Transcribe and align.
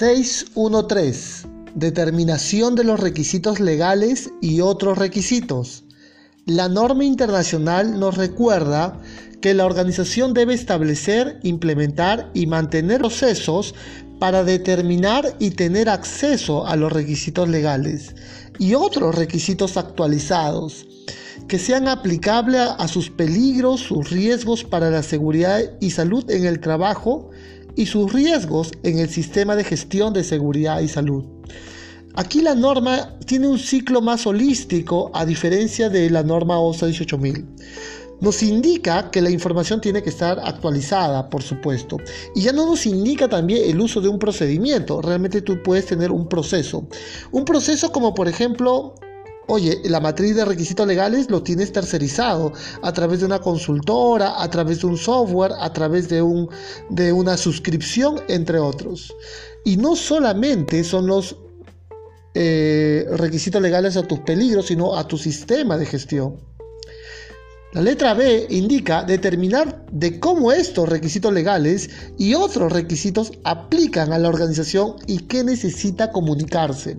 613. 0.00 1.46
Determinación 1.74 2.74
de 2.74 2.84
los 2.84 3.00
requisitos 3.00 3.60
legales 3.60 4.30
y 4.40 4.62
otros 4.62 4.96
requisitos. 4.96 5.84
La 6.46 6.70
norma 6.70 7.04
internacional 7.04 8.00
nos 8.00 8.16
recuerda 8.16 8.98
que 9.42 9.52
la 9.52 9.66
organización 9.66 10.32
debe 10.32 10.54
establecer, 10.54 11.38
implementar 11.42 12.30
y 12.32 12.46
mantener 12.46 13.00
procesos 13.00 13.74
para 14.18 14.42
determinar 14.42 15.36
y 15.38 15.50
tener 15.50 15.90
acceso 15.90 16.66
a 16.66 16.76
los 16.76 16.90
requisitos 16.90 17.50
legales 17.50 18.14
y 18.58 18.72
otros 18.72 19.14
requisitos 19.14 19.76
actualizados 19.76 20.86
que 21.46 21.58
sean 21.58 21.88
aplicables 21.88 22.70
a 22.78 22.88
sus 22.88 23.10
peligros, 23.10 23.80
sus 23.80 24.08
riesgos 24.08 24.64
para 24.64 24.88
la 24.90 25.02
seguridad 25.02 25.60
y 25.78 25.90
salud 25.90 26.30
en 26.30 26.46
el 26.46 26.60
trabajo 26.60 27.30
y 27.76 27.86
sus 27.86 28.12
riesgos 28.12 28.72
en 28.82 28.98
el 28.98 29.08
sistema 29.08 29.56
de 29.56 29.64
gestión 29.64 30.12
de 30.12 30.24
seguridad 30.24 30.80
y 30.80 30.88
salud. 30.88 31.24
Aquí 32.14 32.42
la 32.42 32.54
norma 32.54 33.16
tiene 33.24 33.46
un 33.46 33.58
ciclo 33.58 34.00
más 34.00 34.26
holístico 34.26 35.10
a 35.14 35.24
diferencia 35.24 35.88
de 35.88 36.10
la 36.10 36.22
norma 36.22 36.58
OSA 36.58 36.86
18000. 36.86 37.46
Nos 38.20 38.42
indica 38.42 39.10
que 39.10 39.22
la 39.22 39.30
información 39.30 39.80
tiene 39.80 40.02
que 40.02 40.10
estar 40.10 40.38
actualizada, 40.44 41.30
por 41.30 41.42
supuesto. 41.42 41.96
Y 42.34 42.42
ya 42.42 42.52
no 42.52 42.66
nos 42.66 42.84
indica 42.84 43.28
también 43.28 43.70
el 43.70 43.80
uso 43.80 44.00
de 44.00 44.08
un 44.08 44.18
procedimiento. 44.18 45.00
Realmente 45.00 45.40
tú 45.40 45.62
puedes 45.62 45.86
tener 45.86 46.10
un 46.10 46.28
proceso. 46.28 46.86
Un 47.30 47.44
proceso 47.44 47.92
como 47.92 48.14
por 48.14 48.28
ejemplo 48.28 48.94
Oye, 49.52 49.80
la 49.86 49.98
matriz 49.98 50.36
de 50.36 50.44
requisitos 50.44 50.86
legales 50.86 51.28
lo 51.28 51.42
tienes 51.42 51.72
tercerizado 51.72 52.52
a 52.82 52.92
través 52.92 53.18
de 53.18 53.26
una 53.26 53.40
consultora, 53.40 54.40
a 54.40 54.48
través 54.48 54.82
de 54.82 54.86
un 54.86 54.96
software, 54.96 55.50
a 55.58 55.72
través 55.72 56.08
de, 56.08 56.22
un, 56.22 56.48
de 56.88 57.12
una 57.12 57.36
suscripción, 57.36 58.20
entre 58.28 58.60
otros. 58.60 59.12
Y 59.64 59.76
no 59.76 59.96
solamente 59.96 60.84
son 60.84 61.08
los 61.08 61.36
eh, 62.32 63.04
requisitos 63.10 63.60
legales 63.60 63.96
a 63.96 64.04
tus 64.04 64.20
peligros, 64.20 64.66
sino 64.66 64.96
a 64.96 65.08
tu 65.08 65.18
sistema 65.18 65.76
de 65.76 65.86
gestión. 65.86 66.36
La 67.72 67.82
letra 67.82 68.14
B 68.14 68.48
indica 68.50 69.04
determinar 69.04 69.86
de 69.92 70.18
cómo 70.18 70.50
estos 70.50 70.88
requisitos 70.88 71.32
legales 71.32 71.88
y 72.18 72.34
otros 72.34 72.72
requisitos 72.72 73.30
aplican 73.44 74.12
a 74.12 74.18
la 74.18 74.28
organización 74.28 74.96
y 75.06 75.18
qué 75.18 75.44
necesita 75.44 76.10
comunicarse. 76.10 76.98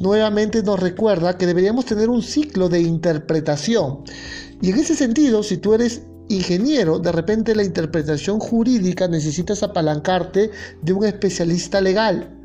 Nuevamente 0.00 0.62
nos 0.62 0.78
recuerda 0.80 1.38
que 1.38 1.46
deberíamos 1.46 1.86
tener 1.86 2.10
un 2.10 2.22
ciclo 2.22 2.68
de 2.68 2.82
interpretación. 2.82 4.04
Y 4.60 4.68
en 4.68 4.80
ese 4.80 4.94
sentido, 4.96 5.42
si 5.42 5.56
tú 5.56 5.72
eres 5.72 6.02
ingeniero, 6.28 6.98
de 6.98 7.10
repente 7.10 7.54
la 7.54 7.64
interpretación 7.64 8.38
jurídica 8.38 9.08
necesitas 9.08 9.62
apalancarte 9.62 10.50
de 10.82 10.92
un 10.92 11.06
especialista 11.06 11.80
legal. 11.80 12.38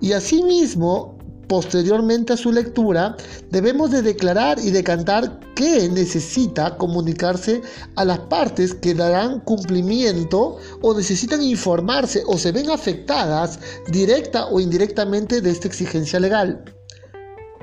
Y 0.00 0.12
asimismo, 0.12 1.11
posteriormente 1.52 2.32
a 2.32 2.38
su 2.38 2.50
lectura, 2.50 3.14
debemos 3.50 3.90
de 3.90 4.00
declarar 4.00 4.58
y 4.58 4.70
decantar 4.70 5.38
qué 5.54 5.86
necesita 5.90 6.78
comunicarse 6.78 7.60
a 7.94 8.06
las 8.06 8.20
partes 8.20 8.72
que 8.72 8.94
darán 8.94 9.40
cumplimiento 9.40 10.56
o 10.80 10.94
necesitan 10.94 11.42
informarse 11.42 12.22
o 12.26 12.38
se 12.38 12.52
ven 12.52 12.70
afectadas 12.70 13.58
directa 13.88 14.46
o 14.46 14.60
indirectamente 14.60 15.42
de 15.42 15.50
esta 15.50 15.68
exigencia 15.68 16.18
legal. 16.18 16.64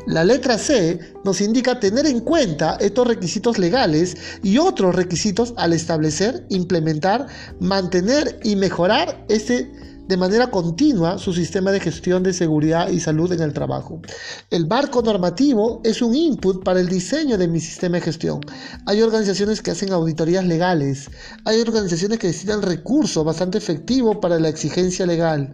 La 0.06 0.24
letra 0.24 0.60
C 0.60 1.00
nos 1.26 1.42
indica 1.42 1.80
tener 1.80 2.06
en 2.06 2.20
cuenta 2.20 2.78
estos 2.80 3.08
requisitos 3.08 3.58
legales 3.58 4.16
y 4.44 4.60
otros 4.60 4.94
requisitos 4.94 5.56
al 5.58 5.74
establecer, 5.74 6.46
implementar, 6.50 7.26
mantener 7.60 8.40
y 8.44 8.56
mejorar 8.56 9.26
ese 9.30 9.68
de 10.10 10.18
manera 10.18 10.50
continua 10.50 11.20
su 11.20 11.34
sistema 11.34 11.72
de 11.72 11.80
gestión 11.80 12.24
de 12.24 12.34
seguridad 12.34 12.90
y 12.90 13.00
salud 13.00 13.32
en 13.32 13.44
el 13.44 13.54
trabajo. 13.54 14.02
El 14.50 14.66
marco 14.66 15.04
normativo 15.04 15.82
es 15.84 16.02
un 16.02 16.16
input 16.16 16.64
para 16.64 16.80
el 16.80 16.90
diseño 16.90 17.38
de 17.38 17.48
mi 17.48 17.60
sistema 17.60 17.98
de 17.98 18.02
gestión. 18.02 18.40
Hay 18.88 19.04
organizaciones 19.04 19.62
que 19.62 19.70
hacen 19.70 19.94
auditorías 19.94 20.44
legales, 20.44 21.12
hay 21.46 21.62
organizaciones 21.62 22.18
que 22.18 22.26
necesitan 22.26 22.64
recursos 22.64 23.24
bastante 23.24 23.60
efectivos 23.60 24.18
para 24.20 24.40
la 24.40 24.50
exigencia 24.50 25.06
legal. 25.06 25.54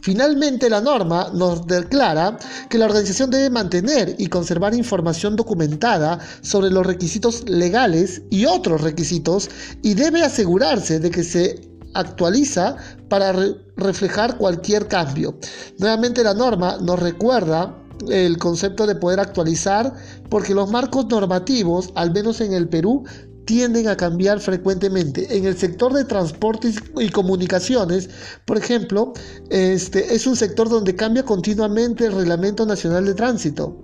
Finalmente, 0.00 0.70
la 0.70 0.80
norma 0.80 1.28
nos 1.34 1.66
declara 1.66 2.38
que 2.70 2.78
la 2.78 2.84
organización 2.84 3.30
debe 3.30 3.50
mantener 3.50 4.14
y 4.16 4.28
conservar 4.28 4.74
información 4.74 5.34
documentada 5.34 6.20
sobre 6.40 6.70
los 6.70 6.86
requisitos 6.86 7.48
legales 7.48 8.22
y 8.30 8.44
otros 8.44 8.80
requisitos 8.80 9.50
y 9.82 9.94
debe 9.94 10.22
asegurarse 10.22 11.00
de 11.00 11.10
que 11.10 11.24
se 11.24 11.71
actualiza 11.94 12.76
para 13.08 13.34
reflejar 13.76 14.36
cualquier 14.36 14.88
cambio. 14.88 15.36
Nuevamente 15.78 16.22
la 16.22 16.34
norma 16.34 16.78
nos 16.80 16.98
recuerda 16.98 17.76
el 18.10 18.38
concepto 18.38 18.86
de 18.86 18.94
poder 18.94 19.20
actualizar 19.20 19.92
porque 20.28 20.54
los 20.54 20.70
marcos 20.70 21.06
normativos, 21.06 21.90
al 21.94 22.12
menos 22.12 22.40
en 22.40 22.52
el 22.52 22.68
Perú, 22.68 23.04
tienden 23.44 23.88
a 23.88 23.96
cambiar 23.96 24.40
frecuentemente. 24.40 25.36
En 25.36 25.46
el 25.46 25.56
sector 25.56 25.92
de 25.92 26.04
transportes 26.04 26.76
y 26.98 27.08
comunicaciones, 27.08 28.08
por 28.46 28.56
ejemplo, 28.56 29.12
este 29.50 30.14
es 30.14 30.26
un 30.26 30.36
sector 30.36 30.68
donde 30.68 30.94
cambia 30.94 31.24
continuamente 31.24 32.06
el 32.06 32.12
Reglamento 32.12 32.66
Nacional 32.66 33.04
de 33.04 33.14
Tránsito. 33.14 33.80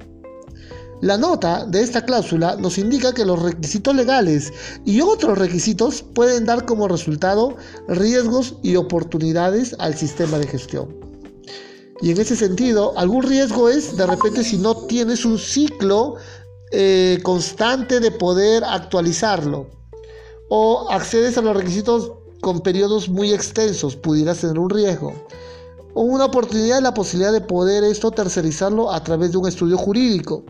La 1.00 1.16
nota 1.16 1.64
de 1.64 1.81
esta 1.81 2.04
cláusula 2.04 2.56
nos 2.56 2.76
indica 2.76 3.14
que 3.14 3.25
los 3.25 3.41
requisitos 3.41 3.94
legales 3.94 4.53
y 4.84 5.00
otros 5.00 5.38
requisitos 5.38 6.03
pueden 6.03 6.44
dar 6.44 6.64
como 6.66 6.88
resultado 6.88 7.56
riesgos 7.86 8.56
y 8.64 8.75
oportunidades 8.75 9.76
al 9.78 9.94
sistema 9.97 10.38
de 10.38 10.48
gestión. 10.48 10.97
Y 12.00 12.10
en 12.10 12.20
ese 12.20 12.34
sentido, 12.34 12.98
algún 12.98 13.22
riesgo 13.22 13.69
es 13.69 13.97
de 13.97 14.06
repente 14.06 14.42
si 14.42 14.59
no 14.59 14.75
tienes 14.86 15.25
un 15.25 15.38
ciclo 15.38 16.16
eh, 16.72 17.20
constante 17.22 18.00
de 18.00 18.10
poder 18.10 18.65
actualizarlo 18.65 19.70
o 20.50 20.91
accedes 20.91 21.38
a 21.38 21.42
los 21.42 21.56
requisitos 21.56 22.12
con 22.41 22.60
periodos 22.60 23.09
muy 23.09 23.32
extensos, 23.32 23.94
pudieras 23.94 24.41
tener 24.41 24.59
un 24.59 24.70
riesgo. 24.70 25.12
O 25.94 26.03
una 26.03 26.25
oportunidad, 26.26 26.80
la 26.80 26.94
posibilidad 26.94 27.32
de 27.32 27.41
poder 27.41 27.84
esto 27.84 28.10
tercerizarlo 28.10 28.91
a 28.91 29.03
través 29.03 29.32
de 29.32 29.38
un 29.38 29.48
estudio 29.48 29.76
jurídico. 29.76 30.44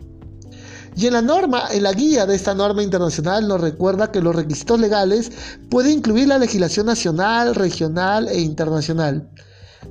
Y 0.95 1.07
en 1.07 1.13
la 1.13 1.21
norma, 1.21 1.63
en 1.71 1.83
la 1.83 1.93
guía 1.93 2.25
de 2.25 2.35
esta 2.35 2.53
norma 2.53 2.83
internacional 2.83 3.47
nos 3.47 3.61
recuerda 3.61 4.11
que 4.11 4.21
los 4.21 4.35
requisitos 4.35 4.79
legales 4.79 5.31
pueden 5.69 5.99
incluir 5.99 6.27
la 6.27 6.37
legislación 6.37 6.87
nacional, 6.87 7.55
regional 7.55 8.27
e 8.27 8.39
internacional, 8.39 9.29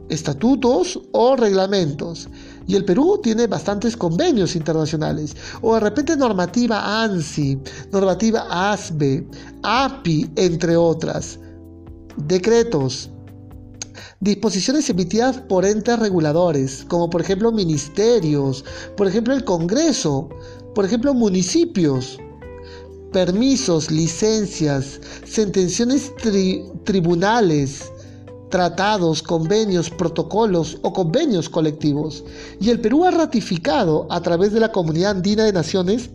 estatutos 0.09 1.01
o 1.13 1.37
reglamentos. 1.37 2.29
Y 2.67 2.77
el 2.77 2.85
Perú 2.85 3.19
tiene 3.23 3.47
bastantes 3.47 3.97
convenios 3.97 4.55
internacionales. 4.55 5.35
O 5.63 5.75
de 5.75 5.81
repente 5.81 6.17
normativa 6.17 7.03
ANSI, 7.03 7.59
normativa 7.91 8.47
ASBE, 8.51 9.27
API, 9.63 10.31
entre 10.37 10.77
otras. 10.77 11.39
Decretos, 12.17 13.11
disposiciones 14.21 14.89
emitidas 14.91 15.39
por 15.39 15.65
entes 15.65 15.99
reguladores, 15.99 16.85
como 16.89 17.11
por 17.11 17.21
ejemplo 17.21 17.53
ministerios, 17.53 18.65
por 18.97 19.07
ejemplo 19.07 19.35
el 19.35 19.45
Congreso, 19.45 20.29
por 20.79 20.85
ejemplo, 20.85 21.13
municipios, 21.13 22.19
permisos, 23.13 23.91
licencias, 23.91 25.01
sentencias 25.25 26.13
tribunales, 26.85 27.91
tratados, 28.49 29.21
convenios, 29.21 29.91
protocolos 29.91 30.79
o 30.83 30.93
convenios 30.93 31.49
colectivos. 31.49 32.25
Y 32.61 32.71
el 32.71 32.81
Perú 32.81 33.05
ha 33.05 33.11
ratificado 33.11 34.07
a 34.09 34.23
través 34.23 34.53
de 34.53 34.61
la 34.61 34.71
Comunidad 34.71 35.17
Andina 35.17 35.45
de 35.45 35.53
Naciones 35.53 36.11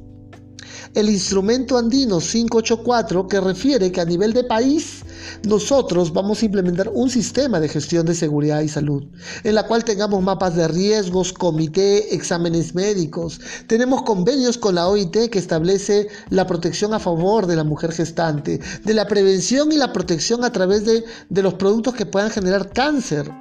el 0.96 1.10
instrumento 1.10 1.78
andino 1.78 2.20
584 2.20 3.28
que 3.28 3.42
refiere 3.42 3.92
que 3.92 4.00
a 4.00 4.06
nivel 4.06 4.32
de 4.32 4.44
país 4.44 5.04
nosotros 5.48 6.14
vamos 6.14 6.42
a 6.42 6.46
implementar 6.46 6.90
un 6.94 7.10
sistema 7.10 7.60
de 7.60 7.70
gestión 7.70 8.06
de 8.06 8.16
seguridad 8.16 8.62
y 8.62 8.70
salud, 8.70 9.04
en 9.44 9.56
la 9.56 9.68
cual 9.68 9.84
tengamos 9.84 10.22
mapas 10.22 10.56
de 10.56 10.68
riesgos, 10.68 11.34
comité, 11.34 12.16
exámenes 12.16 12.76
médicos. 12.76 13.40
Tenemos 13.68 14.04
convenios 14.04 14.58
con 14.58 14.76
la 14.76 14.88
OIT 14.88 15.30
que 15.30 15.40
establece 15.40 16.08
la 16.30 16.48
protección 16.48 16.94
a 16.94 17.00
favor 17.00 17.48
de 17.48 17.56
la 17.56 17.64
mujer 17.64 17.92
gestante, 17.92 18.60
de 18.84 18.94
la 18.94 19.08
prevención 19.08 19.72
y 19.72 19.78
la 19.78 19.94
protección 19.94 20.44
a 20.44 20.52
través 20.52 20.86
de, 20.86 21.04
de 21.30 21.44
los 21.44 21.56
productos 21.56 21.94
que 21.94 22.06
puedan 22.06 22.32
generar 22.32 22.72
cáncer. 22.72 23.32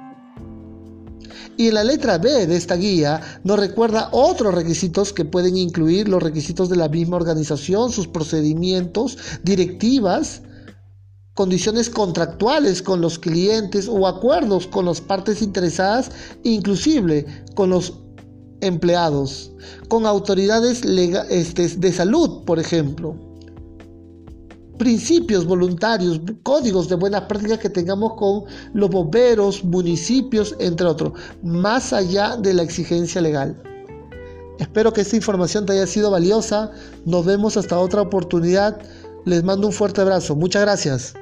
Y 1.55 1.67
en 1.67 1.75
la 1.75 1.83
letra 1.83 2.17
B 2.17 2.47
de 2.47 2.55
esta 2.55 2.75
guía 2.75 3.21
nos 3.43 3.59
recuerda 3.59 4.09
otros 4.11 4.55
requisitos 4.55 5.13
que 5.13 5.25
pueden 5.25 5.55
incluir 5.55 6.07
los 6.07 6.23
requisitos 6.23 6.69
de 6.69 6.77
la 6.77 6.89
misma 6.89 7.17
organización, 7.17 7.91
sus 7.91 8.07
procedimientos, 8.07 9.17
directivas, 9.43 10.41
condiciones 11.33 11.89
contractuales 11.89 12.81
con 12.81 13.01
los 13.01 13.17
clientes 13.17 13.87
o 13.87 14.07
acuerdos 14.07 14.67
con 14.67 14.85
las 14.85 15.01
partes 15.01 15.41
interesadas, 15.41 16.11
inclusive 16.43 17.25
con 17.55 17.71
los 17.71 17.93
empleados, 18.61 19.51
con 19.89 20.05
autoridades 20.05 20.83
este, 20.83 21.67
de 21.67 21.91
salud, 21.91 22.43
por 22.45 22.59
ejemplo. 22.59 23.15
principios 24.77 25.45
voluntarios, 25.45 26.19
códigos 26.41 26.89
de 26.89 26.95
buenas 26.95 27.21
prácticas 27.21 27.59
que 27.59 27.69
tengamos 27.69 28.13
con 28.15 28.43
los 28.73 28.89
bomberos, 28.89 29.63
municipios, 29.63 30.55
entre 30.59 30.87
otros, 30.87 31.13
más 31.41 31.93
allá 31.93 32.35
de 32.37 32.53
la 32.53 32.63
exigencia 32.63 33.21
legal. 33.21 33.55
Espero 34.59 34.91
que 34.91 35.01
esta 35.01 35.15
información 35.15 35.65
te 35.65 35.73
haya 35.73 35.87
sido 35.87 36.11
valiosa. 36.11 36.71
Nos 37.05 37.25
vemos 37.25 37.55
hasta 37.57 37.79
otra 37.79 38.01
oportunidad. 38.01 38.79
Les 39.25 39.43
mando 39.43 39.67
un 39.67 39.73
fuerte 39.73 40.01
abrazo. 40.01 40.35
Muchas 40.35 40.61
gracias. 40.63 41.13